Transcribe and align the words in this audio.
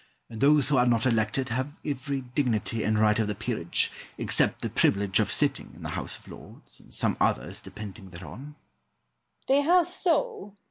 And 0.31 0.41
those 0.41 0.69
who 0.69 0.77
are 0.77 0.85
not 0.87 1.05
elected 1.05 1.49
have 1.49 1.75
every 1.85 2.21
dignity 2.21 2.81
and 2.83 2.97
right 2.97 3.19
of 3.19 3.27
the 3.27 3.35
peerage, 3.35 3.91
except 4.17 4.63
the 4.63 4.69
privilege 4.71 5.19
of 5.19 5.31
sitting 5.31 5.73
in 5.75 5.83
the 5.83 5.89
House 5.89 6.17
of 6.17 6.27
Lords 6.27 6.79
and 6.79 6.91
some 6.91 7.15
others 7.19 7.61
depending 7.61 8.09
thereon. 8.09 8.55